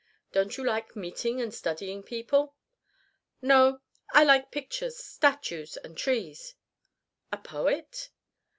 [0.31, 2.55] "Don't you like meeting and studying people?"
[3.39, 3.81] "No.
[4.11, 6.55] I like pictures, statues and trees."
[7.31, 8.09] "A poet?"